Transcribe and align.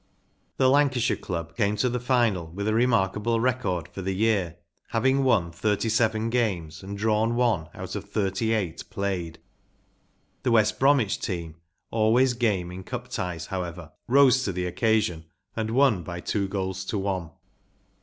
The 0.57 0.67
Lancashire 0.67 1.15
dub 1.17 1.55
came 1.55 1.75
to 1.75 1.87
the 1.87 1.99
final 1.99 2.47
with 2.47 2.67
a 2.67 2.73
remarkable 2.73 3.39
record 3.39 3.87
for 3.87 4.01
the 4.01 4.15
year, 4.15 4.55
having 4.87 5.23
won 5.23 5.51
thirty 5.51 5.89
seven 5.89 6.31
games 6.31 6.81
and 6.81 6.97
drawn 6.97 7.35
one 7.35 7.69
out 7.75 7.95
of 7.95 8.09
thirty 8.09 8.51
eight 8.51 8.83
played. 8.89 9.37
The 10.41 10.49
West 10.49 10.79
Bromwich 10.79 11.19
team, 11.19 11.57
always 11.91 12.33
game 12.33 12.71
in 12.71 12.83
Cup 12.83 13.09
ties, 13.09 13.45
however, 13.45 13.91
ros^ 14.09 14.43
to 14.45 14.51
the 14.51 14.65
occasion 14.65 15.25
atid 15.55 15.69
won 15.69 16.01
by 16.01 16.19
two 16.19 16.47
goals 16.47 16.83
to 16.85 16.97
one. 16.97 17.29